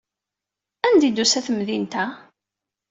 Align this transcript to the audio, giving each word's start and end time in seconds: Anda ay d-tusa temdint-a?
Anda 0.87 1.05
ay 1.07 1.11
d-tusa 1.11 1.41
temdint-a? 1.45 2.05